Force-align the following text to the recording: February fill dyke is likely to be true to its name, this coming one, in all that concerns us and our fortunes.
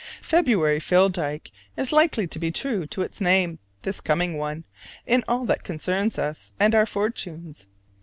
February 0.23 0.79
fill 0.79 1.09
dyke 1.09 1.51
is 1.77 1.91
likely 1.91 2.25
to 2.25 2.39
be 2.39 2.49
true 2.49 2.87
to 2.87 3.03
its 3.03 3.21
name, 3.21 3.59
this 3.83 4.01
coming 4.01 4.35
one, 4.35 4.63
in 5.05 5.23
all 5.27 5.45
that 5.45 5.63
concerns 5.63 6.17
us 6.17 6.53
and 6.59 6.73
our 6.73 6.87
fortunes. 6.87 7.67